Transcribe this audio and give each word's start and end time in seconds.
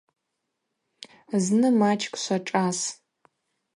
Зны 1.43 1.69
мачӏкӏ 1.79 2.19
швашӏас. 2.23 2.79